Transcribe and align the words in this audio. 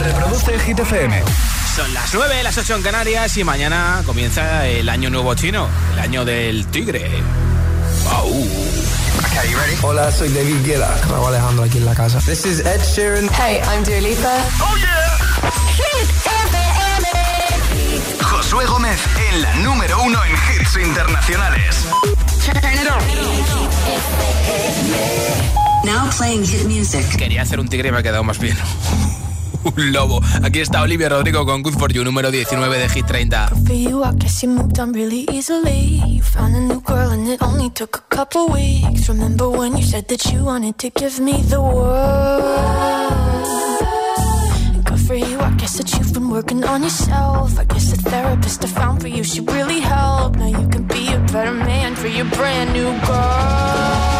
Reproduce 0.00 0.58
Hit 0.60 0.78
FM. 0.78 1.22
Son 1.76 1.92
las 1.92 2.14
9, 2.14 2.42
las 2.42 2.56
8 2.56 2.76
en 2.76 2.82
Canarias 2.82 3.36
y 3.36 3.44
mañana 3.44 4.02
comienza 4.06 4.66
el 4.66 4.88
año 4.88 5.10
nuevo 5.10 5.34
chino, 5.34 5.68
el 5.92 5.98
año 5.98 6.24
del 6.24 6.66
tigre. 6.68 7.10
Wow. 8.04 8.46
Hola, 9.82 10.10
soy 10.10 10.30
David 10.30 10.64
Guetta. 10.64 10.96
Raúl 11.08 11.28
Alejandro 11.28 11.64
aquí 11.64 11.78
en 11.78 11.84
la 11.84 11.94
casa. 11.94 12.18
This 12.20 12.46
is 12.46 12.60
Ed 12.60 12.80
Sheeran. 12.82 13.28
Hey, 13.30 13.60
I'm 13.62 13.84
Dua 13.84 14.00
Lipa. 14.00 14.42
Oh 14.60 14.76
yeah. 14.76 15.18
Hit 15.76 16.08
FM. 16.26 17.08
Josué 18.22 18.64
Gómez 18.66 19.00
en 19.30 19.42
la 19.42 19.54
número 19.56 20.02
uno 20.02 20.18
en 20.24 20.32
hits 20.32 20.76
internacionales. 20.76 21.84
Now 25.84 26.10
playing 26.16 26.46
hit 26.46 26.64
music. 26.64 27.16
Quería 27.16 27.42
hacer 27.42 27.60
un 27.60 27.68
tigre 27.68 27.88
y 27.88 27.92
me 27.92 27.98
ha 27.98 28.02
quedado 28.02 28.24
más 28.24 28.38
bien. 28.38 28.56
un 29.76 29.92
lobo. 29.92 30.20
Aquí 30.42 30.60
está 30.60 30.82
Olivia 30.82 31.08
Rodrigo 31.08 31.44
con 31.44 31.62
Good 31.62 31.74
For 31.74 31.92
You, 31.92 32.04
número 32.04 32.30
19 32.30 32.78
de 32.78 32.88
Hit 32.88 33.06
30. 33.06 33.48
For 33.66 33.74
you, 33.74 34.04
I 34.04 34.12
guess 34.16 34.42
you 34.42 34.50
moved 34.50 34.78
on 34.78 34.92
really 34.92 35.26
easily. 35.30 36.00
You 36.06 36.22
found 36.22 36.56
a 36.56 36.60
new 36.60 36.80
girl 36.80 37.10
and 37.10 37.28
it 37.28 37.42
only 37.42 37.70
took 37.70 37.96
a 37.96 38.16
couple 38.16 38.48
weeks. 38.48 39.08
Remember 39.08 39.48
when 39.48 39.76
you 39.76 39.82
said 39.84 40.06
that 40.08 40.24
you 40.32 40.44
wanted 40.44 40.78
to 40.78 40.90
give 40.90 41.20
me 41.20 41.42
the 41.42 41.60
world? 41.60 42.42
Good 44.84 45.00
for 45.00 45.14
you, 45.14 45.38
I 45.40 45.50
guess 45.56 45.76
that 45.78 45.92
you've 45.94 46.12
been 46.12 46.30
working 46.30 46.64
on 46.64 46.82
yourself. 46.82 47.58
I 47.58 47.64
guess 47.64 47.90
the 47.90 48.10
therapist 48.10 48.64
I 48.64 48.68
found 48.68 49.00
for 49.00 49.08
you 49.08 49.24
should 49.24 49.50
really 49.50 49.80
help. 49.80 50.36
Now 50.36 50.46
you 50.46 50.68
can 50.68 50.86
be 50.86 51.12
a 51.12 51.18
better 51.32 51.52
man 51.52 51.94
for 51.96 52.08
your 52.08 52.26
brand 52.26 52.72
new 52.72 52.90
girl. 53.06 54.19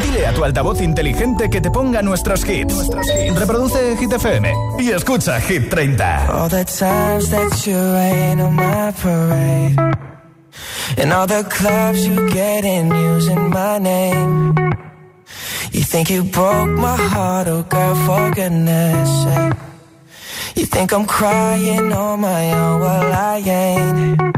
Dile 0.00 0.26
a 0.26 0.32
tu 0.32 0.44
altavoz 0.44 0.80
inteligente 0.80 1.48
que 1.50 1.60
te 1.60 1.70
ponga 1.70 2.02
nuestros 2.02 2.44
hits. 2.48 2.74
Reproduce 3.34 3.96
Hit 3.96 4.12
FM 4.12 4.52
y 4.78 4.90
escucha 4.90 5.40
Hit 5.40 5.68
30. 5.68 6.26
All 6.30 6.48
the 6.48 6.64
times 6.64 7.30
that 7.30 7.66
you 7.66 7.76
rain 7.76 8.40
on 8.40 8.54
my 8.54 8.92
parade. 9.02 9.76
And 10.96 11.12
all 11.12 11.26
the 11.26 11.44
clubs 11.44 12.06
you 12.06 12.28
get 12.30 12.64
in 12.64 12.90
using 12.90 13.50
my 13.50 13.78
name. 13.78 14.54
You 15.72 15.82
think 15.82 16.10
you 16.10 16.24
broke 16.24 16.70
my 16.70 16.96
heart, 16.96 17.46
oh 17.48 17.62
girl, 17.62 17.94
for 18.06 18.30
goodness 18.30 19.08
sake. 19.24 19.52
You 20.56 20.66
think 20.66 20.92
I'm 20.92 21.06
crying 21.06 21.92
on 21.92 22.20
my 22.20 22.52
own, 22.52 22.80
well 22.80 23.12
I 23.12 23.38
ain't. 23.46 24.37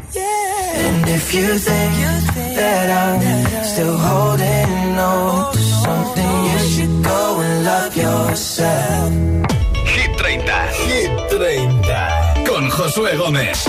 If 1.13 1.33
you 1.33 1.57
think 1.59 2.55
that 2.55 2.87
I'm 2.89 3.63
still 3.65 3.97
holding 3.97 4.97
on 4.97 5.51
to 5.51 5.59
something, 5.59 6.35
you 6.49 6.59
should 6.71 7.03
go 7.03 7.39
and 7.41 7.65
love 7.65 7.97
yourself. 7.97 9.11
Hit 9.93 10.17
30. 10.17 10.37
Hit 10.87 11.11
30. 11.29 12.45
Con 12.47 12.69
Josué 12.69 13.17
Gómez. 13.17 13.59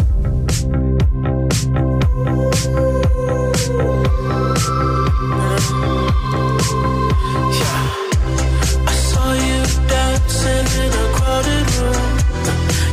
I 8.87 8.95
saw 9.09 9.33
you 9.47 9.61
dancing 9.91 10.69
in 10.85 10.93
a 11.03 11.07
crowded 11.17 11.69
room. 11.79 12.11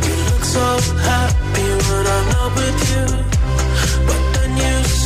You 0.05 0.15
look 0.29 0.43
so 0.43 0.65
happy 1.05 1.67
when 1.85 2.03
I'm 2.15 2.25
not 2.33 2.49
with 2.55 2.79
you. 2.91 3.38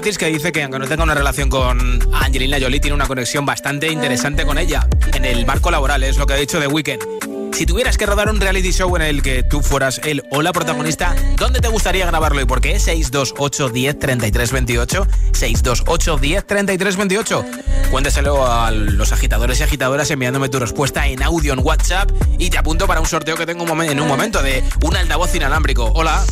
Que 0.00 0.26
dice 0.26 0.50
que 0.50 0.62
aunque 0.64 0.80
no 0.80 0.88
tenga 0.88 1.04
una 1.04 1.14
relación 1.14 1.48
con 1.48 2.00
Angelina 2.12 2.58
Jolie, 2.60 2.80
tiene 2.80 2.96
una 2.96 3.06
conexión 3.06 3.46
bastante 3.46 3.92
interesante 3.92 4.44
con 4.44 4.58
ella. 4.58 4.88
En 5.14 5.24
el 5.24 5.46
marco 5.46 5.70
laboral, 5.70 6.02
es 6.02 6.18
lo 6.18 6.26
que 6.26 6.32
ha 6.32 6.36
dicho 6.36 6.58
The 6.58 6.66
Weeknd. 6.66 7.54
Si 7.54 7.64
tuvieras 7.64 7.96
que 7.96 8.04
rodar 8.04 8.28
un 8.28 8.40
reality 8.40 8.72
show 8.72 8.94
en 8.96 9.02
el 9.02 9.22
que 9.22 9.44
tú 9.44 9.62
fueras 9.62 10.00
el 10.02 10.24
o 10.32 10.42
la 10.42 10.52
protagonista, 10.52 11.14
¿dónde 11.36 11.60
te 11.60 11.68
gustaría 11.68 12.04
grabarlo 12.06 12.40
y 12.40 12.44
por 12.44 12.60
qué? 12.60 12.80
628 12.80 13.68
10 13.68 13.98
33 14.00 14.52
28 14.52 15.06
628 15.32 16.16
10 16.16 16.46
33 16.46 16.96
28 16.96 17.44
Cuénteselo 17.92 18.52
a 18.52 18.72
los 18.72 19.12
agitadores 19.12 19.60
y 19.60 19.62
agitadoras 19.62 20.10
enviándome 20.10 20.48
tu 20.48 20.58
respuesta 20.58 21.06
en 21.06 21.22
audio 21.22 21.52
en 21.52 21.60
WhatsApp 21.60 22.10
y 22.38 22.50
te 22.50 22.58
apunto 22.58 22.88
para 22.88 23.00
un 23.00 23.06
sorteo 23.06 23.36
que 23.36 23.46
tengo 23.46 23.64
en 23.84 24.00
un 24.00 24.08
momento 24.08 24.42
de 24.42 24.64
un 24.82 24.96
altavoz 24.96 25.32
inalámbrico. 25.36 25.92
Hola. 25.94 26.24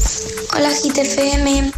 Hola 0.52 0.71
GTFM, 0.71 1.71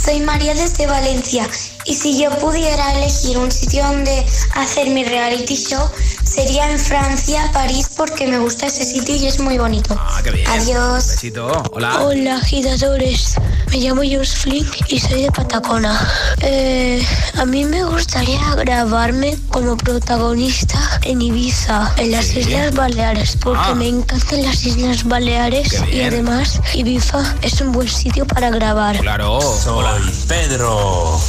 soy 0.00 0.20
María 0.20 0.54
desde 0.54 0.86
Valencia 0.86 1.46
y 1.84 1.94
si 1.94 2.20
yo 2.20 2.30
pudiera 2.38 2.94
elegir 2.96 3.38
un 3.38 3.50
sitio 3.50 3.84
donde 3.84 4.24
hacer 4.54 4.88
mi 4.90 5.04
reality 5.04 5.56
show 5.56 5.88
sería 6.24 6.70
en 6.70 6.78
Francia, 6.78 7.50
París, 7.52 7.88
porque 7.96 8.26
me 8.26 8.38
gusta 8.38 8.66
ese 8.66 8.84
sitio 8.84 9.16
y 9.16 9.26
es 9.26 9.40
muy 9.40 9.58
bonito. 9.58 9.96
Ah, 9.98 10.20
qué 10.22 10.30
bien. 10.30 10.46
Adiós. 10.48 11.06
Besito. 11.08 11.62
Hola. 11.72 12.00
Hola, 12.04 12.36
agitadores. 12.36 13.34
Me 13.70 13.78
llamo 13.78 14.02
Jules 14.02 14.34
Flick 14.34 14.90
y 14.92 15.00
soy 15.00 15.22
de 15.22 15.32
Patacona. 15.32 15.98
Eh, 16.42 17.04
a 17.36 17.44
mí 17.44 17.64
me 17.64 17.84
gustaría 17.84 18.40
grabarme 18.56 19.36
como 19.50 19.76
protagonista 19.76 20.78
en 21.02 21.20
Ibiza, 21.22 21.92
en 21.96 22.12
las 22.12 22.34
Islas 22.36 22.74
Baleares, 22.74 23.36
porque 23.40 23.60
Ah. 23.64 23.74
me 23.74 23.88
encantan 23.88 24.42
las 24.42 24.64
Islas 24.64 25.04
Baleares 25.04 25.72
y 25.92 26.02
además 26.02 26.60
Ibiza 26.74 27.36
es 27.42 27.60
un 27.60 27.72
buen 27.72 27.88
sitio 27.88 28.26
para 28.26 28.50
grabar. 28.50 28.98
Claro. 28.98 29.38
Hola. 29.38 29.98
Pedro. 30.28 31.20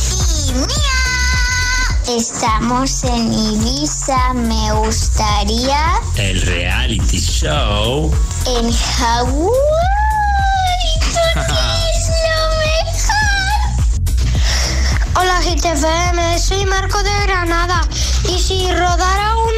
Estamos 2.08 3.04
en 3.04 3.32
Ibiza, 3.34 4.34
me 4.34 4.72
gustaría 4.74 5.94
El 6.18 6.42
reality 6.42 7.20
show. 7.20 8.12
en 8.48 8.72
Hawái. 8.74 9.50
porque 11.14 11.40
es 11.94 12.08
lo 12.28 12.40
mejor. 13.94 15.22
Hola 15.22 15.40
GTFM, 15.42 16.40
soy 16.40 16.66
Marco 16.66 17.02
de 17.04 17.14
Granada 17.28 17.82
y 18.28 18.40
si 18.40 18.70
rodara 18.74 19.36
un 19.38 19.54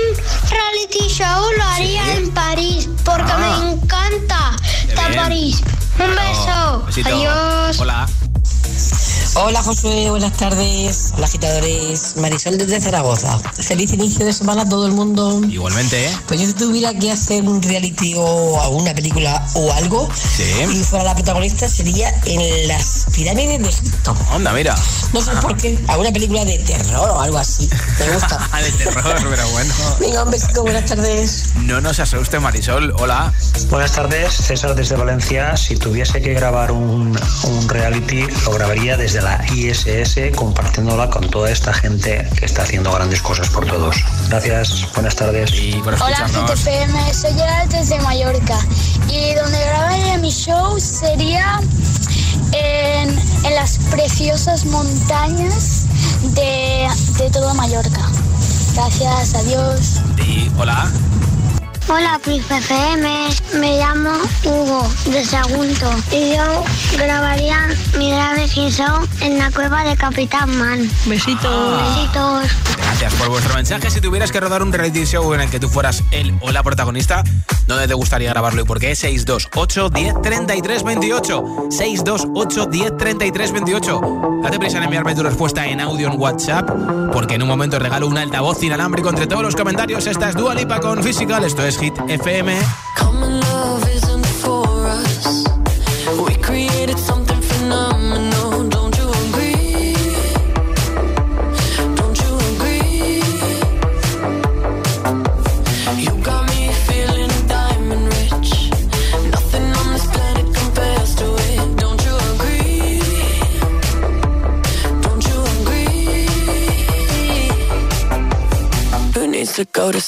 reality 0.49 1.07
show 1.07 1.45
lo 1.57 1.63
haría 1.63 2.13
en 2.17 2.31
París 2.31 2.87
porque 3.03 3.31
Ah. 3.31 3.37
me 3.61 3.71
encanta 3.71 4.51
Qué 4.85 4.93
está. 4.93 5.07
París. 5.23 5.61
Un 5.99 6.15
beso. 6.15 6.83
Besito. 6.85 7.09
Adiós. 7.09 7.79
Hola. 7.79 8.07
Hola 9.35 9.63
Josué, 9.63 10.11
buenas 10.11 10.33
tardes. 10.37 11.11
Hola 11.17 11.25
agitadores, 11.25 12.15
Marisol 12.17 12.55
desde 12.59 12.79
Zaragoza. 12.79 13.39
Feliz 13.39 13.91
inicio 13.91 14.23
de 14.27 14.31
semana 14.31 14.61
a 14.61 14.69
todo 14.69 14.85
el 14.85 14.91
mundo. 14.91 15.41
Igualmente, 15.49 16.05
¿eh? 16.05 16.11
Pues 16.27 16.39
yo 16.39 16.45
si 16.45 16.53
tuviera 16.53 16.93
que 16.93 17.11
hacer 17.11 17.43
un 17.43 17.59
reality 17.63 18.13
o 18.15 18.61
alguna 18.61 18.93
película 18.93 19.43
o 19.55 19.73
algo 19.73 20.07
Sí. 20.13 20.43
y 20.71 20.83
fuera 20.83 21.03
la 21.05 21.15
protagonista 21.15 21.67
sería 21.67 22.13
en 22.25 22.67
las 22.67 23.07
pirámides 23.15 23.59
de 23.63 23.69
Egipto. 23.69 24.15
Onda, 24.31 24.53
mira. 24.53 24.75
No 25.13 25.21
sé 25.21 25.31
por 25.41 25.57
qué, 25.57 25.79
alguna 25.87 26.11
película 26.11 26.45
de 26.45 26.59
terror 26.59 27.09
o 27.09 27.19
algo 27.19 27.39
así. 27.39 27.67
Me 27.99 28.13
gusta. 28.13 28.37
Ah, 28.51 28.61
de 28.61 28.71
terror, 28.71 29.15
pero 29.29 29.49
bueno. 29.49 29.73
Venga, 29.99 30.23
un 30.25 30.29
besito, 30.31 30.61
buenas 30.61 30.85
tardes. 30.85 31.45
No 31.55 31.81
nos 31.81 31.99
asuste, 31.99 32.39
Marisol. 32.39 32.93
Hola. 32.99 33.33
Buenas 33.71 33.93
tardes, 33.93 34.31
César 34.31 34.75
desde 34.75 34.95
Valencia. 34.95 35.57
Si 35.57 35.75
tuviese 35.75 36.21
que 36.21 36.33
grabar 36.35 36.71
un, 36.71 37.19
un 37.45 37.69
reality, 37.69 38.27
lo 38.45 38.51
grabaría 38.51 38.95
desde 38.95 39.22
la 39.23 39.41
ISS 39.53 40.35
compartiéndola 40.35 41.09
con 41.09 41.29
toda 41.29 41.49
esta 41.49 41.73
gente 41.73 42.27
que 42.37 42.45
está 42.45 42.63
haciendo 42.63 42.91
grandes 42.91 43.21
cosas 43.21 43.49
por 43.49 43.65
todos. 43.65 43.95
Gracias, 44.29 44.85
buenas 44.93 45.15
tardes. 45.15 45.51
Y 45.53 45.73
por 45.75 45.93
Hola 45.93 46.27
soy 47.13 47.33
Gerard 47.33 47.69
desde 47.69 47.99
Mallorca 48.01 48.59
y 49.07 49.33
donde 49.35 49.59
grabaría 49.59 50.17
mi 50.17 50.29
show 50.29 50.79
sería 50.79 51.61
en, 52.51 53.09
en 53.45 53.55
las 53.55 53.77
preciosas 53.89 54.65
montañas 54.65 55.85
de, 56.35 56.87
de 57.17 57.29
todo 57.31 57.53
Mallorca. 57.53 58.01
Gracias, 58.75 59.35
adiós. 59.35 60.01
Y 60.17 60.51
hola. 60.57 60.91
Hola 61.89 62.19
FM, 62.25 63.29
me 63.59 63.77
llamo 63.77 64.11
Hugo 64.45 64.89
de 65.05 65.23
Sagunto 65.25 65.91
y 66.11 66.35
yo 66.35 66.63
grabaría 66.97 67.67
mi 67.97 68.09
grave 68.09 68.47
show 68.47 69.05
en 69.19 69.37
la 69.37 69.51
cueva 69.51 69.83
de 69.83 69.95
Capitán 69.97 70.57
Man. 70.57 70.89
Besitos. 71.05 71.81
Besitos. 71.81 72.49
Gracias 72.77 73.13
por 73.15 73.29
vuestro 73.29 73.53
mensaje. 73.55 73.91
Si 73.91 73.99
tuvieras 73.99 74.31
que 74.31 74.39
rodar 74.39 74.63
un 74.63 74.71
reality 74.71 75.05
show 75.05 75.33
en 75.33 75.41
el 75.41 75.49
que 75.49 75.59
tú 75.59 75.67
fueras 75.67 76.03
el 76.11 76.33
o 76.41 76.51
la 76.51 76.63
protagonista, 76.63 77.23
¿dónde 77.67 77.87
te 77.87 77.93
gustaría 77.93 78.29
grabarlo 78.29 78.61
y 78.61 78.65
por 78.65 78.79
qué? 78.79 78.95
628 78.95 79.89
10 79.89 80.21
33 80.21 80.83
28. 80.83 81.43
628 81.69 82.65
10 82.65 82.97
33 82.97 83.51
28. 83.51 84.01
Date 84.43 84.59
prisa 84.59 84.77
en 84.77 84.83
enviarme 84.83 85.15
tu 85.15 85.23
respuesta 85.23 85.65
en 85.65 85.79
audio 85.79 86.11
en 86.11 86.19
WhatsApp, 86.19 86.69
porque 87.11 87.35
en 87.35 87.43
un 87.43 87.47
momento 87.47 87.79
regalo 87.79 88.07
un 88.07 88.17
altavoz 88.17 88.61
inalámbrico 88.63 89.09
entre 89.09 89.27
todos 89.27 89.43
los 89.43 89.55
comentarios. 89.55 90.05
Esta 90.07 90.29
es 90.29 90.35
Dua 90.35 90.53
Lipa 90.53 90.79
con 90.79 91.03
Physical. 91.03 91.43
Esto 91.43 91.63
es 91.65 91.72
Hit 91.79 91.95
FM. 92.07 92.47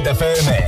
Hit 0.00 0.16
FM. 0.16 0.59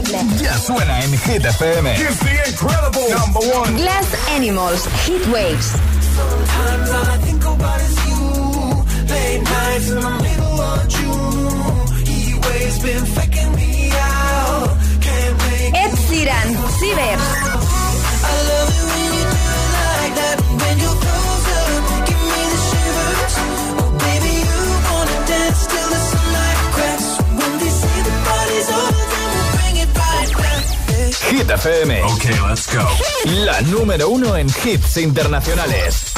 Ya 0.00 0.58
suena 0.58 1.00
en 1.00 1.10
Hit 1.12 1.44
FM. 1.44 1.84
The 1.84 2.48
incredible 2.48 3.08
number 3.10 3.40
one. 3.40 3.76
Glass 3.76 4.28
Animals, 4.30 4.86
Heat 5.04 5.26
Waves. 5.28 5.76
Sometimes 6.16 6.90
all 6.90 7.06
I 7.06 7.16
think 7.18 7.44
about 7.44 7.80
is 7.80 7.96
you. 8.08 8.84
Late 9.12 9.42
nights 9.42 9.90
in 9.90 10.00
the 10.00 10.10
middle 10.22 10.60
of 10.60 10.88
June. 10.88 12.06
He 12.06 12.34
waves 12.34 12.78
been 12.80 13.04
faking 13.06 13.54
me 13.54 13.90
out. 13.92 14.78
Can't 15.00 15.36
make 15.38 15.74
Ed 15.74 15.92
Sheeran, 16.08 16.48
Cibers. 16.78 17.51
Hit 31.42 31.50
FM. 31.50 32.04
Ok, 32.04 32.24
let's 32.48 32.72
go. 32.72 32.86
La 33.44 33.60
número 33.62 34.08
uno 34.08 34.36
en 34.36 34.46
hits 34.48 34.96
internacionales. 34.96 36.12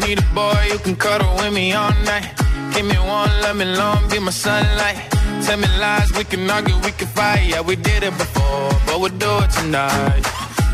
Need 0.00 0.20
a 0.20 0.34
boy 0.34 0.54
you 0.72 0.78
can 0.78 0.96
cuddle 0.96 1.34
with 1.36 1.52
me 1.52 1.74
all 1.74 1.92
night. 2.06 2.32
Give 2.72 2.86
me 2.86 2.96
one, 2.96 3.30
let 3.42 3.54
me 3.54 3.66
long, 3.66 4.08
be 4.08 4.20
my 4.20 4.30
sunlight. 4.30 4.96
Tell 5.44 5.58
me 5.58 5.66
lies, 5.78 6.10
we 6.16 6.24
can 6.24 6.48
argue, 6.48 6.74
we 6.82 6.92
can 6.92 7.08
fight. 7.08 7.46
Yeah, 7.46 7.60
we 7.60 7.76
did 7.76 8.04
it 8.04 8.16
before, 8.16 8.70
but 8.86 9.00
we'll 9.00 9.18
do 9.18 9.44
it 9.44 9.50
tonight. 9.50 10.43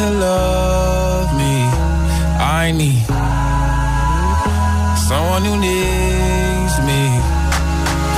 to 0.00 0.10
love 0.10 1.32
me. 1.36 1.68
I 2.38 2.72
need 2.72 3.04
someone 5.08 5.44
who 5.44 5.56
needs 5.56 6.78
me. 6.88 7.20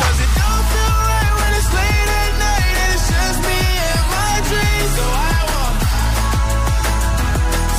'Cause 0.01 0.21
it 0.25 0.31
don't 0.41 0.67
feel 0.73 0.95
right 1.11 1.33
when 1.41 1.53
it's 1.59 1.71
late 1.79 2.11
at 2.23 2.33
night 2.39 2.75
and 2.83 2.91
it's 2.95 3.07
just 3.09 3.39
me 3.49 3.61
and 3.91 4.07
my 4.15 4.35
dreams. 4.49 4.93
So 4.99 5.05
I 5.05 5.39
want 5.53 5.77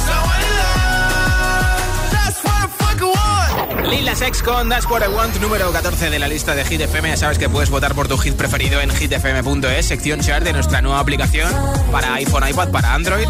someone 0.08 0.40
to 0.44 0.52
love. 0.62 2.12
That's 2.12 2.40
what 2.44 2.58
I 2.64 2.68
fucking 2.80 3.14
want. 3.16 3.88
Lila 3.88 4.16
Sex 4.16 4.42
con 4.42 4.70
That's 4.70 4.88
What 4.90 5.04
I 5.04 5.08
Want, 5.08 5.36
número 5.42 5.72
14 5.72 6.10
de 6.10 6.20
la 6.20 6.28
lista 6.28 6.56
de 6.56 6.66
Hit 6.66 6.82
FM. 6.82 7.10
Ya 7.10 7.18
sabes 7.18 7.38
que 7.38 7.50
puedes 7.50 7.70
votar 7.70 7.94
por 7.96 8.08
tu 8.08 8.18
hit 8.18 8.36
preferido 8.36 8.82
en 8.82 8.90
hitfm.es, 8.90 9.86
sección 9.86 10.20
share 10.22 10.44
de 10.44 10.54
nuestra 10.54 10.82
nueva 10.82 11.00
aplicación 11.00 11.50
para 11.92 12.16
iPhone, 12.16 12.48
iPad, 12.48 12.70
para 12.70 12.94
Android. 12.94 13.28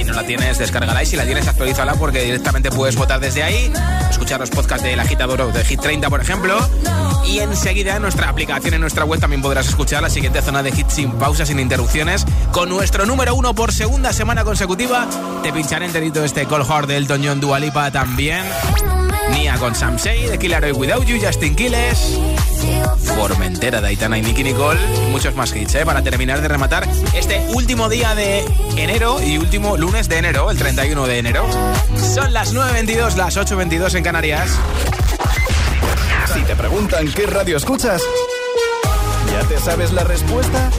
Si 0.00 0.04
no 0.04 0.14
la 0.14 0.24
tienes, 0.24 0.56
descárgala 0.56 1.02
y 1.02 1.04
si 1.04 1.14
la 1.14 1.26
tienes, 1.26 1.46
actualízala 1.46 1.92
porque 1.92 2.22
directamente 2.22 2.70
puedes 2.70 2.96
votar 2.96 3.20
desde 3.20 3.42
ahí, 3.42 3.70
escuchar 4.08 4.40
los 4.40 4.48
podcasts 4.48 4.82
del 4.82 4.98
agitador 4.98 5.52
de 5.52 5.62
Hit 5.62 5.78
30, 5.78 6.08
por 6.08 6.22
ejemplo. 6.22 6.58
Y 7.26 7.40
enseguida 7.40 7.96
en 7.96 8.02
nuestra 8.02 8.30
aplicación, 8.30 8.72
en 8.72 8.80
nuestra 8.80 9.04
web, 9.04 9.20
también 9.20 9.42
podrás 9.42 9.68
escuchar 9.68 10.00
la 10.00 10.08
siguiente 10.08 10.40
zona 10.40 10.62
de 10.62 10.70
hits 10.70 10.94
sin 10.94 11.12
pausas, 11.12 11.48
sin 11.48 11.60
interrupciones, 11.60 12.24
con 12.50 12.70
nuestro 12.70 13.04
número 13.04 13.34
uno 13.34 13.54
por 13.54 13.74
segunda 13.74 14.14
semana 14.14 14.42
consecutiva. 14.42 15.06
Te 15.42 15.52
pincharé 15.52 15.84
enterito 15.84 16.24
este 16.24 16.46
Cold 16.46 16.66
Heart 16.66 16.88
de 16.88 16.96
Elton 16.96 17.20
John 17.22 17.40
Dualipa 17.40 17.90
también. 17.90 18.42
Nia 19.32 19.58
con 19.58 19.74
Sam 19.74 19.96
Shea, 19.96 20.30
de 20.30 20.38
Killer 20.38 20.72
Without 20.72 21.04
You, 21.04 21.20
Justin 21.22 21.54
Quiles, 21.54 22.18
Formentera 23.60 23.82
de 23.82 23.88
Aitana 23.88 24.16
y 24.16 24.22
Nicky 24.22 24.42
Nicole, 24.42 24.80
muchos 25.10 25.34
más 25.34 25.54
hits, 25.54 25.74
¿eh? 25.74 25.84
Para 25.84 26.02
terminar 26.02 26.40
de 26.40 26.48
rematar 26.48 26.88
este 27.12 27.46
último 27.52 27.90
día 27.90 28.14
de 28.14 28.42
enero 28.78 29.20
y 29.22 29.36
último 29.36 29.76
lunes 29.76 30.08
de 30.08 30.16
enero, 30.16 30.50
el 30.50 30.56
31 30.56 31.06
de 31.06 31.18
enero. 31.18 31.46
Son 31.94 32.32
las 32.32 32.54
9.22, 32.54 33.16
las 33.16 33.36
8.22 33.36 33.96
en 33.96 34.02
Canarias. 34.02 34.48
Si 36.32 36.40
te 36.40 36.56
preguntan 36.56 37.06
qué 37.12 37.26
radio 37.26 37.58
escuchas, 37.58 38.00
¿ya 39.30 39.46
te 39.46 39.60
sabes 39.60 39.92
la 39.92 40.04
respuesta? 40.04 40.70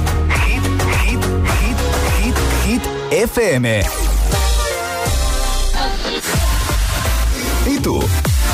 Hit, 0.48 0.64
hit, 1.04 1.24
hit, 1.60 1.78
hit, 2.18 2.36
hit, 2.66 2.82
FM. 3.12 3.84
¿Y 7.68 7.78
tú? 7.78 8.04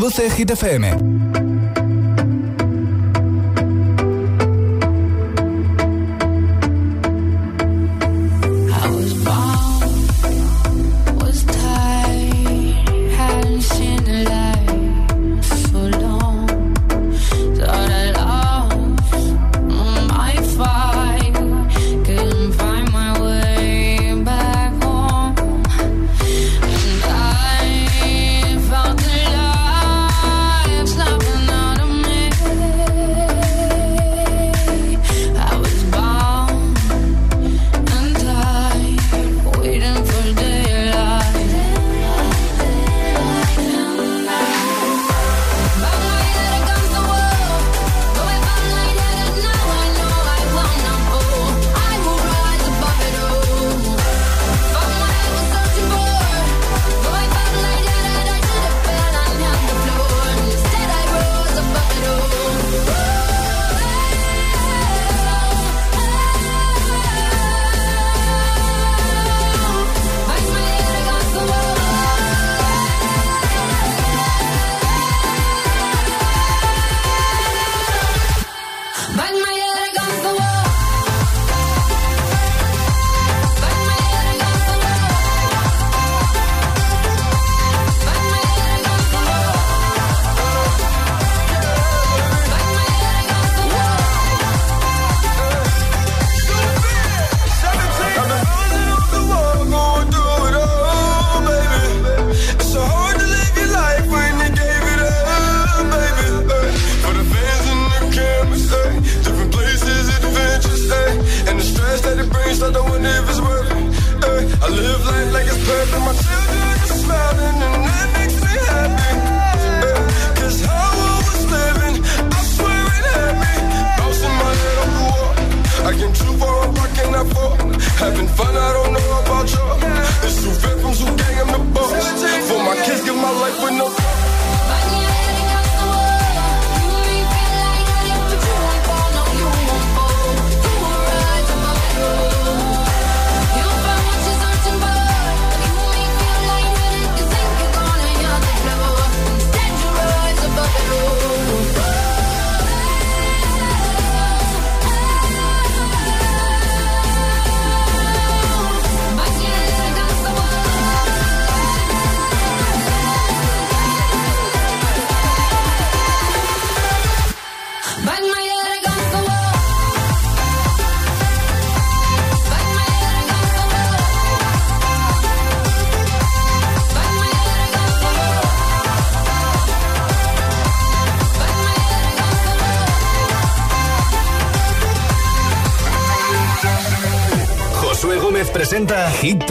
Reproduce 0.00 0.30
Hit 0.34 0.48
FM. 0.48 1.39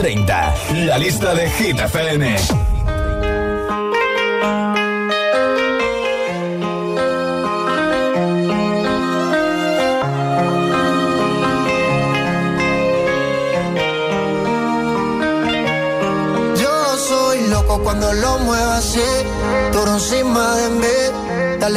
30, 0.00 0.54
la 0.86 0.96
lista 0.96 1.34
de 1.34 1.46
Hit 1.50 1.78
FM. 1.78 2.59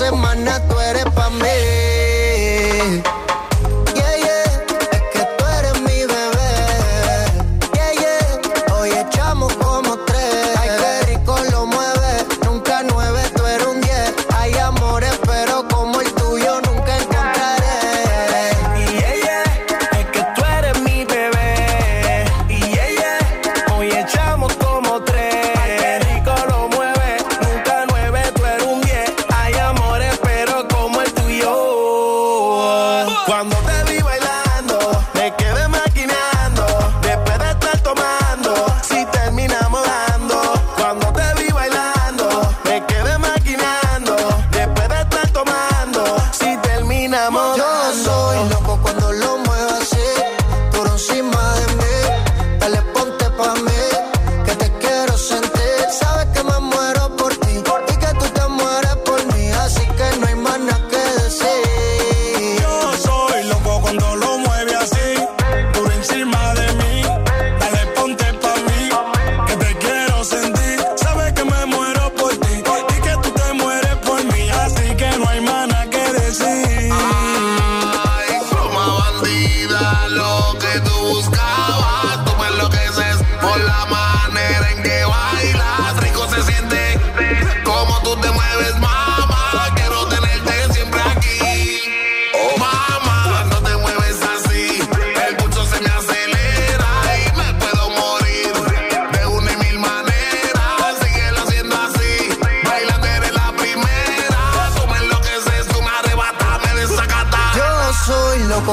semana 0.00 0.58
tú 0.66 0.80
eres 0.80 1.04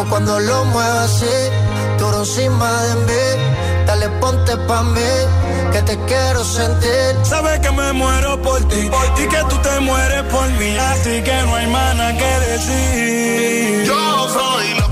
cuando 0.05 0.39
lo 0.39 0.65
muevo 0.65 0.99
así, 0.99 1.35
tú 1.97 2.05
encima 2.19 2.71
de 2.83 2.95
mí. 3.07 3.27
Dale 3.85 4.09
ponte 4.19 4.57
pa' 4.67 4.83
mí, 4.83 5.11
que 5.71 5.81
te 5.81 5.97
quiero 6.05 6.43
sentir. 6.43 7.15
Sabes 7.23 7.59
que 7.59 7.71
me 7.71 7.93
muero 7.93 8.41
por 8.41 8.61
ti 8.67 8.89
y 9.17 9.27
que 9.27 9.41
tú 9.49 9.57
te 9.59 9.79
mueres 9.79 10.23
por 10.23 10.47
mí, 10.59 10.75
así 10.77 11.21
que 11.23 11.41
no 11.43 11.55
hay 11.55 11.67
más 11.67 11.95
nada 11.95 12.17
que 12.17 12.31
decir. 12.51 13.85
Yo 13.85 14.29
soy 14.29 14.86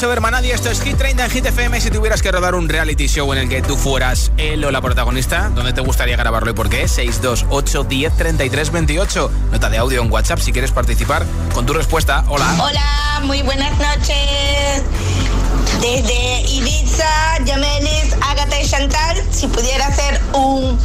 Nadie. 0.00 0.54
Esto 0.54 0.70
es 0.70 0.80
Hit 0.80 0.96
30 0.96 1.24
en 1.24 1.30
Hit 1.30 1.46
FM. 1.46 1.80
Si 1.80 1.90
tuvieras 1.90 2.22
que 2.22 2.30
rodar 2.30 2.54
un 2.54 2.68
reality 2.68 3.08
show 3.08 3.32
en 3.32 3.40
el 3.40 3.48
que 3.48 3.62
tú 3.62 3.76
fueras 3.76 4.30
él 4.36 4.64
o 4.64 4.70
la 4.70 4.80
protagonista, 4.80 5.50
¿dónde 5.52 5.72
te 5.72 5.80
gustaría 5.80 6.16
grabarlo 6.16 6.52
y 6.52 6.54
por 6.54 6.68
qué? 6.68 6.86
628 6.86 7.82
10 7.82 8.16
33 8.16 8.70
28. 8.70 9.30
Nota 9.50 9.68
de 9.68 9.78
audio 9.78 10.00
en 10.00 10.12
WhatsApp 10.12 10.38
si 10.38 10.52
quieres 10.52 10.70
participar 10.70 11.26
con 11.52 11.66
tu 11.66 11.72
respuesta. 11.72 12.24
Hola. 12.28 12.46
Hola, 12.62 13.20
muy 13.24 13.42
buenas 13.42 13.76
noches. 13.76 14.82
Desde 15.80 16.42
Ibiza, 16.42 17.44
Yamelis, 17.44 18.14
Agatha 18.20 18.60
y 18.60 18.68
Chantal, 18.68 19.20
si 19.32 19.48
pudiera 19.48 19.88
hacer 19.88 20.20
un 20.32 20.78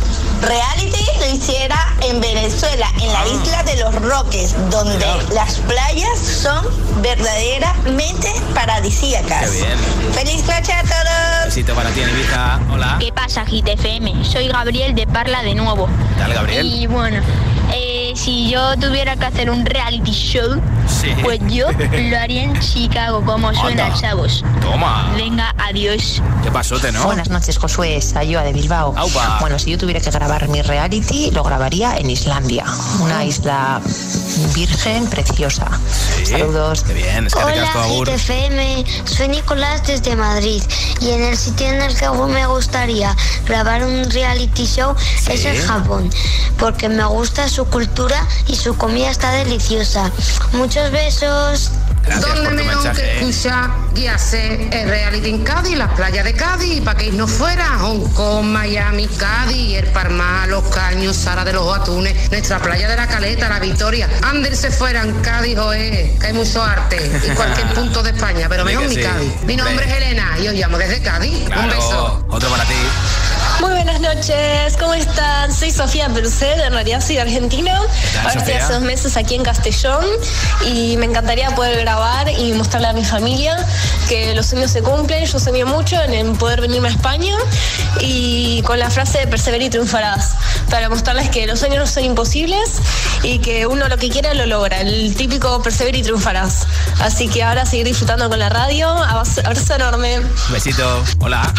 reality, 0.44 1.06
lo 1.20 1.36
hiciera 1.36 1.78
en 2.02 2.20
Venezuela, 2.22 2.88
en 3.02 3.12
la 3.12 3.28
isla 3.28 3.64
de 3.64 3.78
los 3.78 3.96
Roques, 3.96 4.56
donde 4.70 5.06
las 5.34 5.56
playas 5.60 6.20
son 6.20 6.66
verdaderamente 7.02 8.32
paradisíacas. 8.54 9.50
Qué 9.50 9.58
bien. 9.58 10.14
¡Feliz 10.14 10.46
noche 10.46 10.74
a 10.74 10.82
todos! 10.84 11.46
Besito 11.46 11.74
para 11.74 11.90
ti 11.92 12.02
en 12.02 12.10
Ibiza. 12.10 12.60
Hola. 12.72 12.98
¿Qué 13.00 13.12
pasa, 13.12 13.46
Hit 13.46 13.68
FM? 13.68 14.24
Soy 14.26 14.48
Gabriel 14.48 14.96
de 14.96 15.08
Parla 15.08 15.42
de 15.44 15.56
nuevo. 15.56 15.88
¿Qué 15.88 16.20
tal, 16.20 16.34
Gabriel? 16.34 16.66
Y 16.66 16.88
bueno, 16.88 17.22
si 18.14 18.50
yo 18.50 18.78
tuviera 18.78 19.16
que 19.16 19.26
hacer 19.26 19.50
un 19.50 19.66
reality 19.66 20.12
show, 20.12 20.62
Sí. 20.88 21.10
pues 21.24 21.40
yo 21.48 21.68
lo 22.12 22.18
haría 22.20 22.44
en 22.44 22.60
Chicago, 22.60 23.24
como 23.26 23.54
suena, 23.54 23.86
Anda. 23.88 24.00
chavos. 24.00 24.44
Toma. 24.62 25.12
Venga, 25.16 25.54
adiós. 25.58 26.22
¿Qué 26.44 26.52
pasote, 26.52 26.92
no? 26.92 27.04
Buenas 27.06 27.30
noches, 27.30 27.58
Josué, 27.58 28.00
Sayoa 28.02 28.44
de 28.44 28.54
Bilbao. 28.54 28.94
Aupa. 28.98 29.38
Bueno, 29.40 29.58
si 29.60 29.72
yo 29.72 29.78
tuviera 29.78 30.00
que 30.00 30.12
grabar 30.12 30.48
mi 30.50 30.62
reality, 30.62 31.32
lo 31.32 31.44
grabaría 31.44 31.98
en 31.98 32.10
Islandia, 32.10 32.66
una 33.02 33.24
isla 33.26 33.82
virgen 34.54 35.08
preciosa. 35.08 35.68
Saludos. 36.24 36.84
Qué 36.84 36.94
bien, 36.94 37.28
es 37.28 37.34
que 37.34 37.44
Hola, 37.44 37.72
Hit 37.88 38.08
FM. 38.08 38.86
Soy 39.06 39.28
Nicolás 39.28 39.86
desde 39.86 40.16
Madrid 40.16 40.64
y 41.02 41.10
en 41.12 41.24
el 41.24 41.38
sitio 41.38 41.68
en 41.68 41.82
el 41.82 41.96
que 41.96 42.10
me 42.10 42.46
gustaría 42.48 43.16
grabar 43.46 43.84
un 43.84 44.10
reality 44.10 44.66
show 44.66 44.96
es 45.30 45.46
en 45.46 45.62
Japón, 45.66 46.10
porque 46.58 46.90
me 46.90 47.06
gusta 47.06 47.48
su 47.50 47.66
cultura 47.66 48.28
y 48.48 48.56
su 48.56 48.76
comida 48.78 49.10
está 49.10 49.32
deliciosa. 49.32 50.12
Muchos 50.54 50.92
besos. 50.92 51.72
¿Dónde 52.04 52.52
mejor 52.52 52.92
que 52.92 53.20
escuchar 53.20 53.72
y 53.96 54.08
hacer 54.08 54.70
el 54.74 54.90
reality 54.90 55.30
en 55.30 55.44
Cádiz, 55.44 55.78
las 55.78 55.92
playas 55.94 56.26
de 56.26 56.34
Cádiz, 56.34 56.82
para 56.82 56.98
que 56.98 57.12
no 57.12 57.28
fuera 57.28 57.78
Hong 57.80 58.12
Kong, 58.14 58.46
Miami, 58.46 59.08
Cádiz, 59.08 59.78
el 59.78 59.86
Parmar, 59.88 60.50
Los 60.50 60.64
Caños, 60.66 61.16
Sara 61.16 61.46
de 61.46 61.54
los 61.54 61.74
Atunes, 61.74 62.30
nuestra 62.30 62.60
playa 62.60 62.90
de 62.90 62.98
la 62.98 63.08
Caleta, 63.08 63.48
la 63.48 63.60
Victoria. 63.60 64.10
Ander 64.24 64.56
se 64.56 64.72
fueran 64.72 65.22
Cádiz, 65.22 65.58
oe, 65.58 66.16
que 66.20 66.28
hay 66.28 66.34
mucho 66.34 66.64
arte, 66.64 67.12
y 67.26 67.30
cualquier 67.36 67.68
punto 67.74 68.02
de 68.02 68.12
España, 68.12 68.48
pero 68.50 68.66
que 68.66 68.78
mi 68.78 68.96
sí. 68.96 69.02
Cádiz. 69.02 69.32
Mi 69.44 69.56
nombre 69.56 69.86
es 69.86 69.98
Elena 69.98 70.38
y 70.42 70.48
os 70.48 70.54
llamo 70.54 70.78
desde 70.78 71.02
Cádiz. 71.02 71.46
Un 71.56 71.70
beso. 71.70 72.26
Otro 72.30 72.50
para 72.50 72.64
ti. 72.64 72.74
Muy 73.64 73.72
buenas 73.72 74.02
noches, 74.02 74.76
¿cómo 74.78 74.94
están? 74.94 75.54
Soy 75.54 75.72
Sofía 75.72 76.10
Percel, 76.10 76.60
en 76.60 76.74
realidad 76.74 77.00
soy 77.00 77.18
argentina. 77.18 77.80
tal, 78.12 78.28
Ahora 78.28 78.40
estoy 78.42 78.54
hace 78.56 78.74
dos 78.74 78.82
meses 78.82 79.16
aquí 79.16 79.36
en 79.36 79.44
Castellón 79.44 80.04
y 80.66 80.98
me 80.98 81.06
encantaría 81.06 81.50
poder 81.56 81.80
grabar 81.80 82.28
y 82.28 82.52
mostrarle 82.52 82.90
a 82.90 82.94
mi 82.94 83.06
familia 83.06 83.56
que 84.10 84.36
los 84.36 84.48
sueños 84.48 84.70
se 84.70 84.82
cumplen. 84.82 85.24
Yo 85.24 85.40
sueño 85.40 85.66
mucho 85.66 85.96
en, 86.02 86.36
poder 86.36 86.60
venirme 86.60 86.90
a 86.90 86.92
España 86.92 87.38
y 88.02 88.62
con 88.64 88.80
la 88.80 88.90
frase 88.90 89.20
de 89.20 89.28
persevera 89.28 89.64
y 89.64 89.70
triunfarás, 89.70 90.36
para 90.70 90.90
mostrarles 90.90 91.30
que 91.30 91.48
los 91.48 91.60
sueños 91.60 91.80
no 91.80 91.88
son 91.88 92.04
imposibles 92.04 92.82
y 93.24 93.40
que 93.40 93.66
uno 93.66 93.88
lo 93.88 93.98
que 93.98 94.10
quiera 94.10 94.34
lo 94.34 94.46
logra. 94.46 94.82
El 94.82 95.16
típico 95.16 95.62
persevera 95.62 95.98
y 95.98 96.04
triunfarás. 96.04 96.68
Así 97.00 97.30
que 97.30 97.44
ahora 97.44 97.66
seguir 97.66 97.86
disfrutando 97.86 98.28
con 98.28 98.40
la 98.40 98.50
radio. 98.50 98.90
Abrazo 98.90 99.40
abrazo 99.46 99.76
enorme. 99.76 100.20
Besito. 100.50 101.02
Hola. 101.20 101.54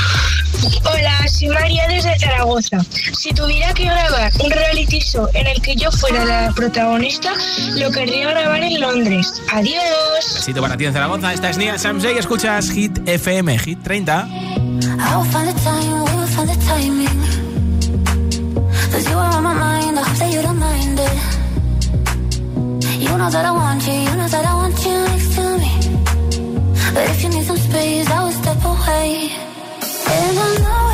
Hola, 0.84 1.28
soy 1.28 1.48
María 1.48 1.88
desde 1.94 2.18
Zaragoza. 2.18 2.78
Si 3.16 3.32
tuviera 3.32 3.72
que 3.72 3.84
grabar 3.84 4.32
un 4.42 4.50
reality 4.50 4.98
show 4.98 5.28
en 5.34 5.46
el 5.46 5.60
que 5.60 5.76
yo 5.76 5.90
fuera 5.92 6.24
la 6.24 6.52
protagonista, 6.54 7.32
lo 7.76 7.90
querría 7.90 8.30
grabar 8.30 8.62
en 8.62 8.80
Londres. 8.80 9.42
Adiós. 9.52 10.34
Besito 10.34 10.60
para 10.60 10.76
ti 10.76 10.86
en 10.86 10.92
Zaragoza. 10.92 11.32
Esta 11.32 11.50
es 11.50 11.58
Nia 11.58 11.78
Samsey. 11.78 12.18
Escuchas 12.18 12.70
Hit 12.70 12.98
FM, 13.06 13.58
Hit 13.58 13.82
30. 13.82 14.26
I 14.26 15.16
will 15.16 15.24
find 15.30 15.48
the 15.48 15.54
time, 15.62 16.04
we 16.04 16.10
will 16.16 16.26
find 16.28 16.48
the 16.48 16.56
timing. 16.66 17.08
Cause 18.92 19.08
you 19.08 19.16
are 19.18 19.34
on 19.36 19.42
my 19.42 19.54
mind, 19.54 19.98
I 19.98 20.02
hope 20.02 20.18
that 20.18 20.32
you 20.32 20.42
don't 20.42 20.58
mind 20.58 20.98
it. 21.00 21.12
You 23.00 23.16
know 23.18 23.30
that 23.30 23.44
I 23.44 23.50
want 23.50 23.86
you, 23.86 23.92
you 23.92 24.16
know 24.16 24.28
that 24.28 24.44
I 24.44 24.54
want 24.54 24.84
you 24.84 24.92
next 24.92 25.34
to 25.36 25.58
me. 25.58 25.72
But 26.94 27.10
if 27.10 27.22
you 27.22 27.28
need 27.30 27.44
some 27.44 27.56
space, 27.58 28.08
I 28.10 28.24
will 28.24 28.32
step 28.32 28.64
away. 28.64 29.30
And 30.06 30.38
I 30.38 30.58
know 30.62 30.90
it 30.90 30.93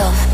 myself. 0.00 0.29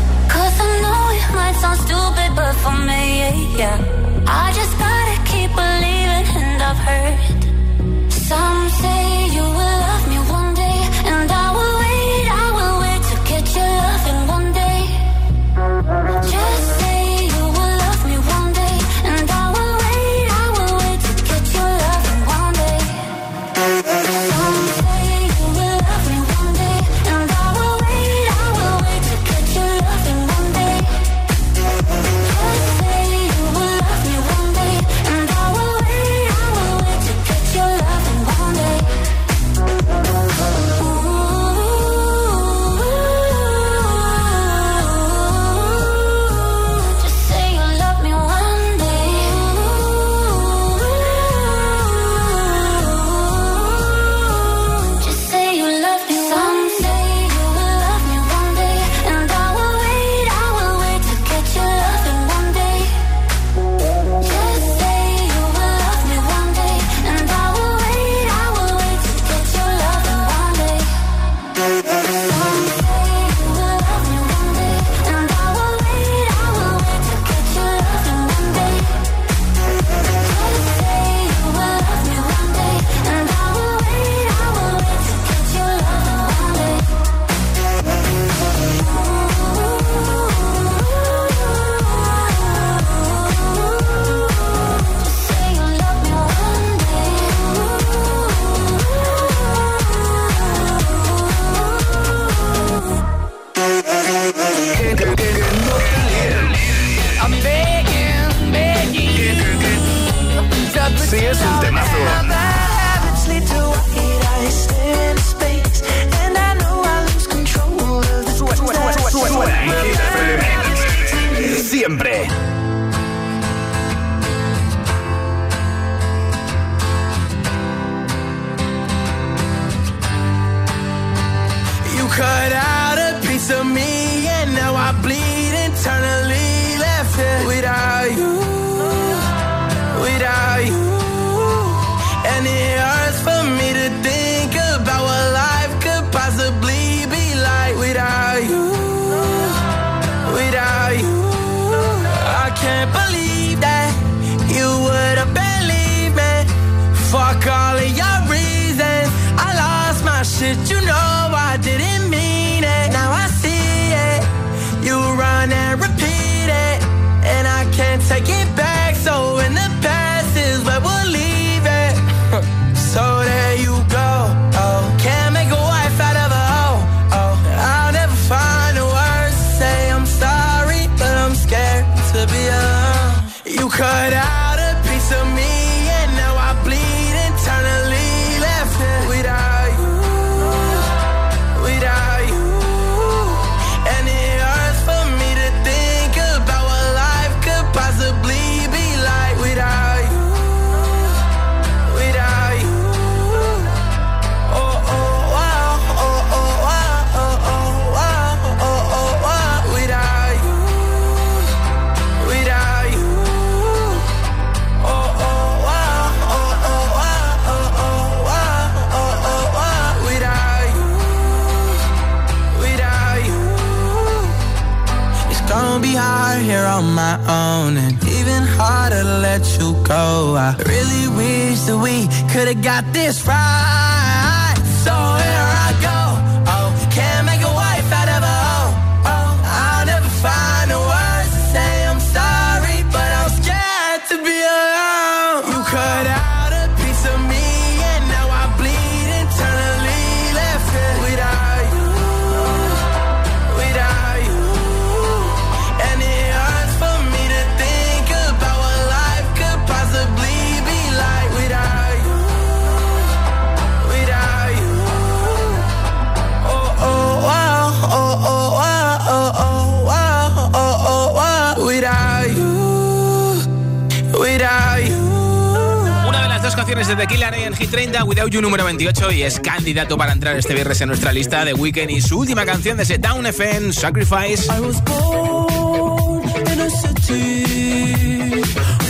Lauyu 278.27 278.41
número 278.41 278.65
28 278.65 279.13
y 279.13 279.23
es 279.23 279.39
candidato 279.39 279.97
para 279.97 280.11
entrar 280.11 280.35
este 280.35 280.53
viernes 280.53 280.81
en 280.81 280.89
nuestra 280.89 281.13
lista 281.13 281.45
de 281.45 281.53
Weekend 281.53 281.91
y 281.91 282.01
su 282.01 282.19
última 282.19 282.45
canción 282.45 282.75
de 282.75 282.83
Down 282.97 283.25
Sacrifice. 283.71 284.51
I 284.51 284.59
was 284.59 284.81
born 284.83 286.27
in 286.51 286.59
a 286.59 286.69
city 286.69 288.41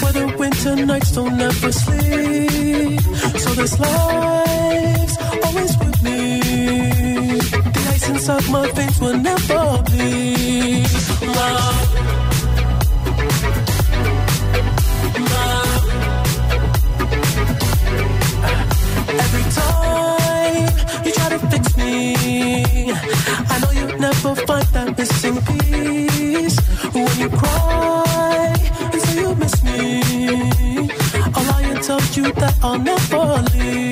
where 0.02 0.12
the 0.12 0.26
always 5.44 5.78
with 5.78 6.02
me. 6.02 6.40
The 7.74 7.92
ice 7.94 8.10
inside 8.10 8.50
my 8.50 8.68
will 9.00 9.18
never 9.20 9.84
I 22.40 23.60
know 23.62 23.72
you 23.72 23.98
never 23.98 24.36
find 24.36 24.66
that 24.68 24.98
missing 24.98 25.38
piece. 25.48 26.58
When 26.94 27.20
you 27.20 27.30
cry 27.30 28.56
and 28.94 29.02
say 29.02 29.22
you 29.22 29.36
miss 29.36 29.64
me, 29.64 30.02
I 31.36 31.64
ever 31.64 31.82
told 31.82 32.16
you 32.16 32.32
that 32.34 32.56
I'll 32.62 32.80
never 32.80 33.44
leave. 33.54 33.87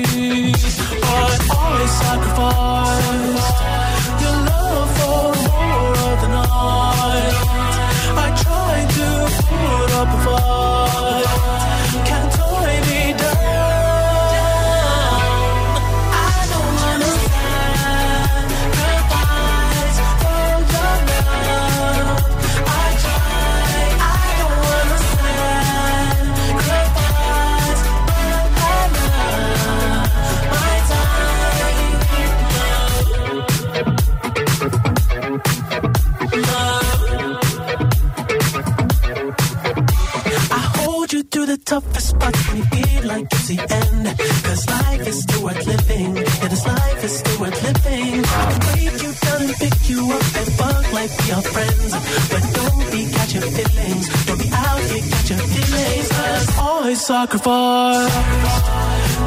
toughest 41.80 42.18
parts 42.18 42.48
of 42.48 42.54
me 42.54 42.62
be 42.72 42.84
like 43.02 43.26
it's 43.36 43.48
the 43.48 43.58
end. 43.80 44.04
Cause 44.46 44.62
life 44.66 45.06
is 45.10 45.18
still 45.22 45.42
worth 45.44 45.66
living. 45.66 46.16
Yeah, 46.16 46.48
this 46.48 46.66
life 46.66 47.04
is 47.04 47.18
still 47.18 47.40
worth 47.40 47.58
living. 47.68 48.12
I 48.24 48.44
can 48.50 48.60
break 48.66 48.96
you 49.04 49.12
down 49.24 49.40
and 49.42 49.56
pick 49.62 49.78
you 49.90 50.00
up 50.16 50.26
and 50.38 50.48
fuck 50.58 50.84
like 50.98 51.12
we 51.20 51.26
are 51.36 51.46
friends. 51.54 51.90
But 52.32 52.44
don't 52.58 52.84
be 52.92 53.00
catching 53.16 53.46
feelings. 53.56 54.04
Don't 54.26 54.40
be 54.44 54.48
out 54.64 54.80
here 54.88 55.04
catching 55.12 55.42
feelings. 55.52 56.08
Cause 56.16 56.58
always 56.58 57.00
sacrifice 57.04 58.14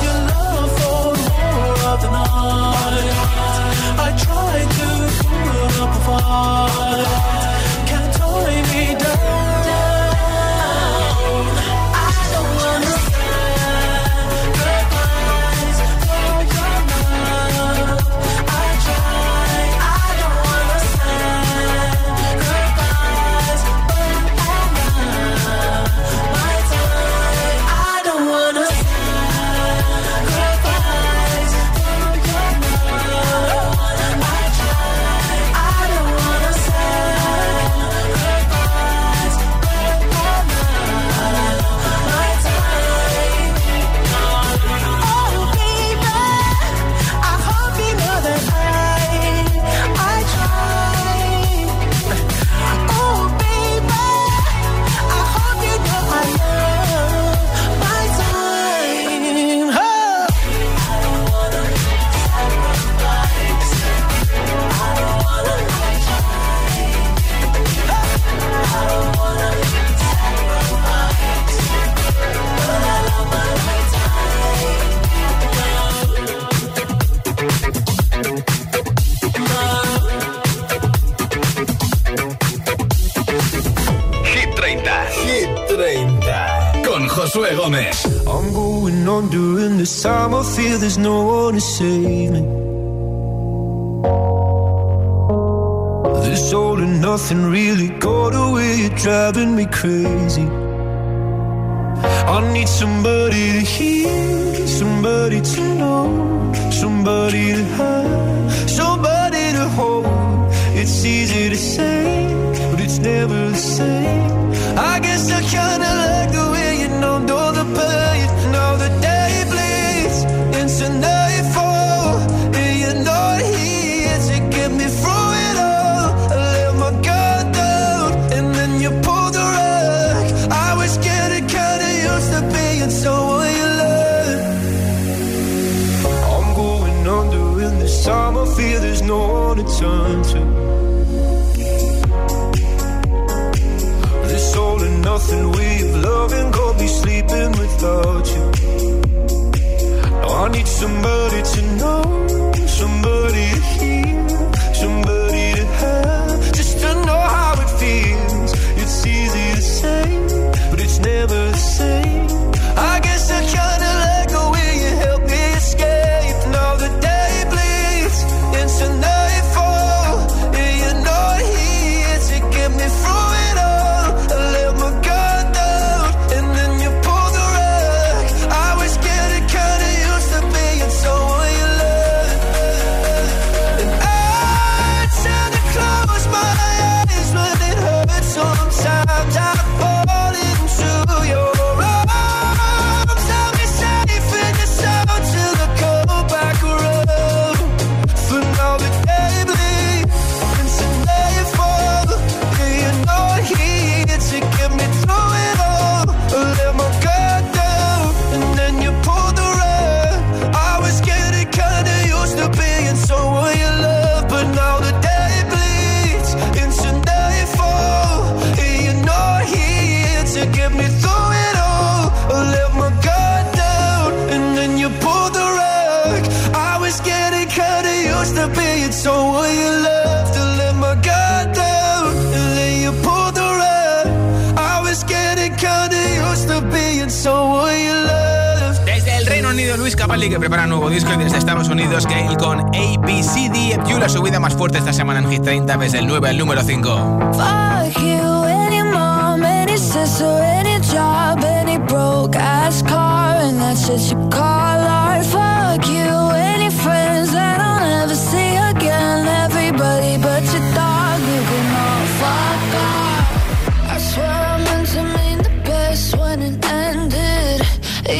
your 0.06 0.20
love 0.32 0.72
for 0.80 1.06
more 1.30 1.78
of 1.92 1.98
the 2.04 2.10
night. 2.18 3.10
I 4.06 4.10
try 4.26 4.56
to 4.78 4.88
put 5.30 5.74
up 5.84 5.98
a 5.98 6.02
fight. 6.08 7.10
Can't 7.90 8.12
tie 8.18 8.62
me 8.72 8.86
down. 9.04 9.49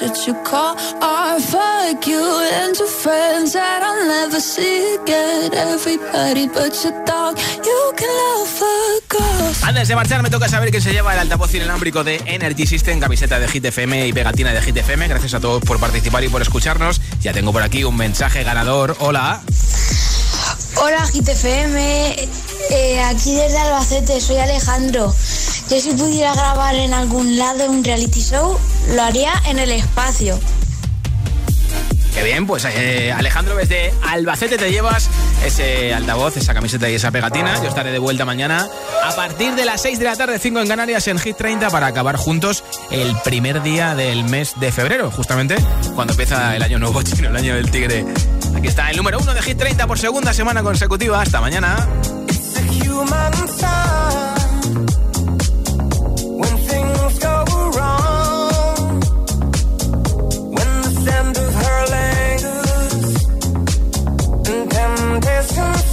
you 0.00 0.34
call. 0.44 0.76
Fuck 1.40 2.06
you 2.06 2.22
and 2.52 2.76
your 2.78 2.88
friends 2.88 3.52
that 3.52 3.82
I'll 3.82 4.06
never 4.06 4.40
see 4.40 4.96
again. 4.96 5.52
Everybody 5.52 6.48
but 6.48 6.72
your 6.82 7.04
dog, 7.04 7.38
you 7.64 7.92
can 7.96 8.08
love. 8.08 8.32
Antes 9.62 9.88
de 9.88 9.94
marchar 9.94 10.22
me 10.22 10.30
toca 10.30 10.48
saber 10.48 10.70
quién 10.70 10.82
se 10.82 10.92
lleva 10.92 11.12
el 11.12 11.20
altavoz 11.20 11.54
inalámbrico 11.54 12.04
de 12.04 12.16
Energy 12.26 12.66
System, 12.66 13.00
camiseta 13.00 13.38
de 13.38 13.48
Hit 13.48 13.64
FM 13.64 14.06
y 14.06 14.12
pegatina 14.12 14.52
de 14.52 14.62
Hit 14.62 14.76
FM. 14.76 15.08
Gracias 15.08 15.34
a 15.34 15.40
todos 15.40 15.62
por 15.62 15.78
participar 15.78 16.24
y 16.24 16.28
por 16.28 16.42
escucharnos. 16.42 17.00
Ya 17.20 17.32
tengo 17.32 17.52
por 17.52 17.62
aquí 17.62 17.84
un 17.84 17.96
mensaje 17.96 18.44
ganador. 18.44 18.96
Hola. 19.00 19.42
Hola 20.76 21.04
GTFM, 21.12 22.16
eh, 22.70 23.00
aquí 23.02 23.34
desde 23.34 23.58
Albacete, 23.58 24.20
soy 24.20 24.38
Alejandro. 24.38 25.14
Yo 25.72 25.80
si 25.80 25.92
pudiera 25.92 26.34
grabar 26.34 26.74
en 26.74 26.92
algún 26.92 27.38
lado 27.38 27.70
un 27.70 27.82
reality 27.82 28.20
show, 28.20 28.58
lo 28.94 29.02
haría 29.02 29.32
en 29.46 29.58
el 29.58 29.72
espacio. 29.72 30.38
Qué 32.12 32.22
bien, 32.22 32.46
pues 32.46 32.66
eh, 32.66 33.10
Alejandro, 33.10 33.56
desde 33.56 33.90
Albacete 34.06 34.58
te 34.58 34.70
llevas 34.70 35.08
ese 35.42 35.94
altavoz, 35.94 36.36
esa 36.36 36.52
camiseta 36.52 36.90
y 36.90 36.96
esa 36.96 37.10
pegatina. 37.10 37.58
Yo 37.62 37.70
estaré 37.70 37.90
de 37.90 37.98
vuelta 37.98 38.26
mañana 38.26 38.68
a 39.02 39.16
partir 39.16 39.54
de 39.54 39.64
las 39.64 39.80
6 39.80 39.98
de 39.98 40.04
la 40.04 40.14
tarde, 40.14 40.38
5 40.38 40.60
en 40.60 40.68
Canarias, 40.68 41.08
en 41.08 41.18
Hit 41.18 41.38
30, 41.38 41.70
para 41.70 41.86
acabar 41.86 42.16
juntos 42.16 42.64
el 42.90 43.16
primer 43.24 43.62
día 43.62 43.94
del 43.94 44.24
mes 44.24 44.52
de 44.60 44.72
febrero, 44.72 45.10
justamente 45.10 45.56
cuando 45.94 46.12
empieza 46.12 46.54
el 46.54 46.62
año 46.62 46.80
nuevo 46.80 47.02
chino, 47.02 47.30
el 47.30 47.36
año 47.36 47.54
del 47.54 47.70
tigre. 47.70 48.04
Aquí 48.54 48.68
está 48.68 48.90
el 48.90 48.98
número 48.98 49.18
1 49.20 49.32
de 49.32 49.40
Hit 49.40 49.56
30 49.56 49.86
por 49.86 49.98
segunda 49.98 50.34
semana 50.34 50.62
consecutiva. 50.62 51.22
Hasta 51.22 51.40
mañana. 51.40 51.88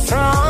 Strong. 0.09 0.48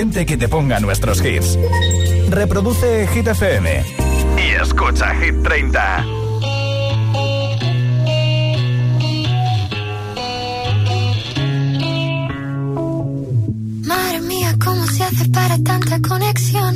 que 0.00 0.38
te 0.38 0.48
ponga 0.48 0.80
nuestros 0.80 1.22
hits. 1.22 1.58
Reproduce 2.30 3.06
Hit 3.08 3.26
FM 3.26 3.84
y 4.38 4.62
escucha 4.62 5.14
Hit 5.16 5.42
30. 5.42 6.04
Madre 13.84 14.20
mía, 14.22 14.56
¿cómo 14.64 14.86
se 14.86 15.02
hace 15.02 15.28
para 15.28 15.58
tanta 15.58 16.00
conexión? 16.00 16.74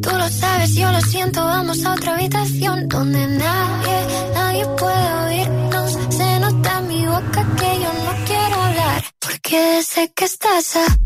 Tú 0.00 0.10
lo 0.10 0.28
sabes, 0.30 0.74
yo 0.74 0.90
lo 0.90 1.00
siento, 1.02 1.44
vamos 1.44 1.84
a 1.84 1.92
otra 1.92 2.14
habitación 2.14 2.88
donde 2.88 3.26
nadie, 3.26 3.98
nadie 4.34 4.66
puede 4.78 5.12
oírnos. 5.26 5.98
Se 6.08 6.40
nota 6.40 6.78
en 6.78 6.88
mi 6.88 7.04
boca 7.04 7.46
que 7.58 7.80
yo 7.82 7.92
no 7.92 8.24
quiero 8.24 8.62
hablar, 8.62 9.04
porque 9.18 9.82
sé 9.82 10.10
que 10.16 10.24
estás 10.24 10.76
aquí. 10.76 10.99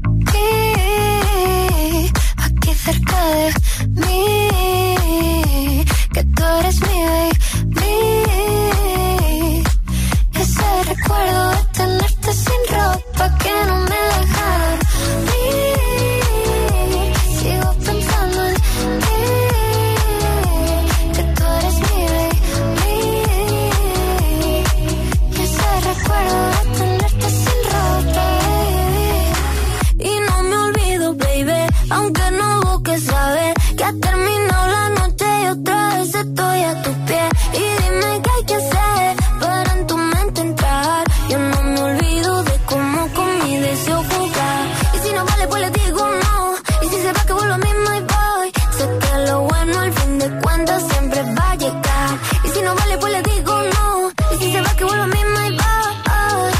de 50.25 50.41
cuentas 50.41 50.83
siempre 50.91 51.23
va 51.23 51.51
a 51.51 51.57
llegar. 51.57 52.11
Y 52.45 52.49
si 52.49 52.61
no 52.63 52.75
vale, 52.75 52.99
pues 52.99 53.13
le 53.13 53.23
digo 53.23 53.55
no. 53.75 54.11
Y 54.33 54.37
si 54.39 54.53
se 54.53 54.61
va, 54.61 54.77
que 54.77 54.85
vuelva 54.85 55.05
a 55.05 55.07
mí, 55.07 55.21
my 55.37 55.51
boy. 55.51 56.53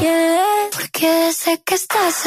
Yeah. 0.00 0.68
Porque 0.72 1.32
sé 1.32 1.62
que 1.64 1.74
estás 1.74 2.26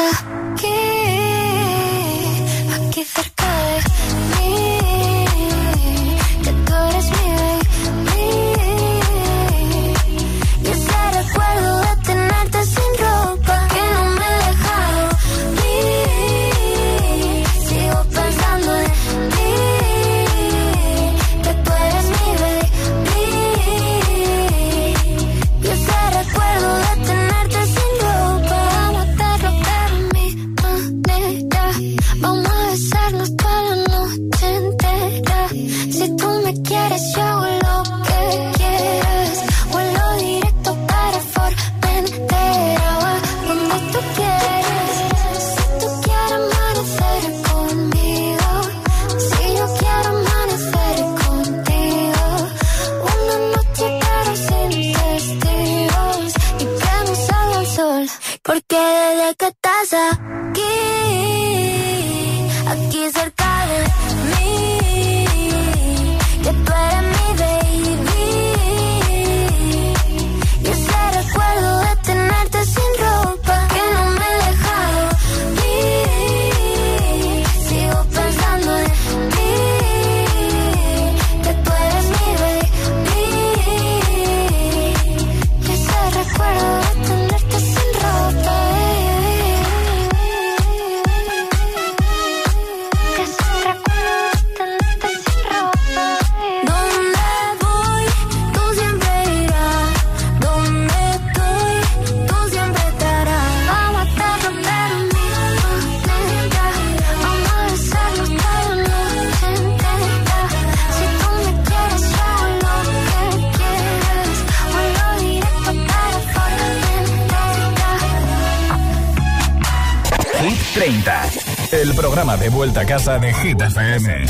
el 121.84 121.94
programa 121.94 122.36
de 122.38 122.48
vuelta 122.48 122.80
a 122.80 122.86
casa 122.86 123.18
de 123.18 123.32
Hit 123.34 123.60
FM. 123.60 124.24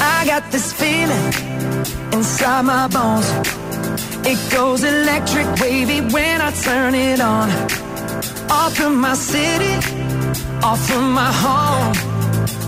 I 0.00 0.24
got 0.26 0.50
this 0.50 0.72
feeling 0.72 1.26
inside 2.12 2.64
my 2.64 2.88
bones. 2.88 3.30
It 4.26 4.38
goes 4.52 4.82
electric 4.82 5.46
wavy 5.60 6.00
when 6.12 6.40
I 6.40 6.50
turn 6.50 6.94
it 6.94 7.20
on. 7.20 7.48
Off 8.50 8.74
from 8.74 9.00
my 9.00 9.14
city, 9.14 9.76
off 10.64 10.80
from 10.88 11.12
my 11.12 11.30
home. 11.32 11.94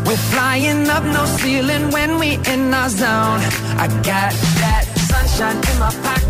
We're 0.07 0.25
flying 0.33 0.89
up 0.89 1.03
no 1.03 1.25
ceiling 1.27 1.91
when 1.91 2.19
we 2.21 2.39
in 2.53 2.73
our 2.73 2.89
zone. 2.89 3.41
I 3.77 3.89
got 4.05 4.33
that 4.63 4.85
sunshine 5.09 5.57
in 5.57 5.79
my 5.81 5.91
pocket. 6.03 6.18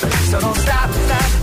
so 0.00 0.40
don't 0.40 0.56
stop, 0.56 0.90
stop, 0.90 1.41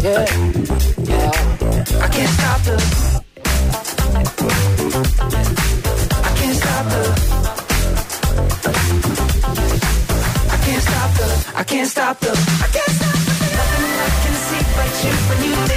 Yeah, 0.00 0.24
yeah. 1.02 1.30
I 2.00 2.08
can't 2.08 2.30
stop 2.30 2.60
the. 2.62 2.76
I 6.22 6.32
can't 6.38 6.56
stop 6.56 6.84
the. 6.86 7.02
I 10.52 10.56
can't 10.62 10.82
stop 10.82 11.10
the. 11.18 11.28
I 11.56 11.64
can't 11.64 11.88
stop 11.88 12.20
the. 12.20 12.30
I 12.62 12.68
can't 12.70 12.90
stop 12.90 13.10
the. 13.10 13.28
Nothing 13.58 13.84
I 13.98 14.10
can 14.22 14.34
see 14.46 14.62
but 14.76 14.90
you 15.02 15.12
when 15.28 15.38
you 15.50 15.67